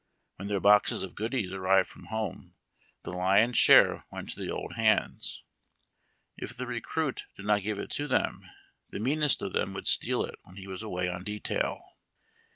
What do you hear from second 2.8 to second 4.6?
the lion's share went to the